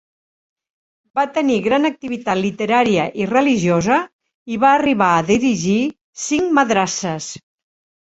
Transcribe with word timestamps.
Va 1.17 1.23
tenir 1.33 1.57
gran 1.65 1.83
activitat 1.89 2.39
literària 2.39 3.05
i 3.23 3.27
religiosa 3.31 3.97
i 4.55 4.57
va 4.63 4.71
arribar 4.79 5.11
a 5.19 5.27
dirigir 5.29 5.77
cinc 6.23 6.49
madrasses. 6.61 7.29